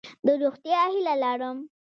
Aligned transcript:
د 0.25 0.27
روغتیا 0.41 0.81
هیله 0.93 1.15
لرم. 1.23 1.57